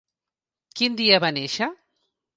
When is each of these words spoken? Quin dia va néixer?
Quin 0.81 0.97
dia 1.03 1.19
va 1.27 1.33
néixer? 1.37 1.71